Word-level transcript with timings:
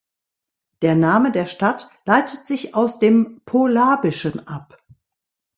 Der 0.81 0.95
Name 0.95 1.31
der 1.31 1.45
Stadt 1.45 1.87
leitet 2.05 2.47
sich 2.47 2.73
aus 2.73 2.97
dem 2.97 3.39
Polabischen 3.45 4.47
ab. 4.47 4.83